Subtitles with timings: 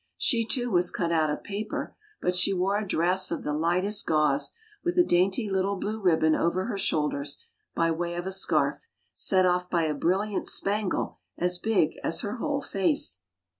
[0.17, 4.07] She, too, was cut out of paper, but she wore a dress of the lightest
[4.07, 4.51] gauze,
[4.83, 7.37] with a dainty little blue ribbon over her shoulders,
[7.75, 12.37] by way of a scarf, set off by a brilliant spangle as big as her
[12.37, 13.21] whole face.